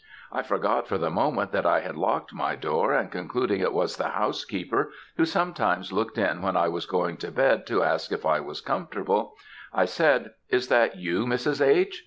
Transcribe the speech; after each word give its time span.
I 0.31 0.41
forgot 0.41 0.87
for 0.87 0.97
the 0.97 1.11
moment 1.11 1.51
that 1.51 1.67
I 1.67 1.81
had 1.81 1.95
locked 1.95 2.33
my 2.33 2.55
door, 2.55 2.91
and 2.91 3.11
concluding 3.11 3.59
it 3.61 3.71
was 3.71 3.97
the 3.97 4.09
housekeeper, 4.09 4.89
who 5.15 5.25
sometimes 5.25 5.91
looked 5.93 6.17
in 6.17 6.41
when 6.41 6.57
I 6.57 6.69
was 6.69 6.87
going 6.87 7.17
to 7.17 7.31
bed, 7.31 7.67
to 7.67 7.83
ask 7.83 8.11
if 8.11 8.25
I 8.25 8.39
was 8.39 8.61
comfortable, 8.61 9.35
I 9.71 9.85
said, 9.85 10.31
'Is 10.49 10.69
that 10.69 10.95
you, 10.97 11.27
Mrs. 11.27 11.63
H?' 11.63 11.99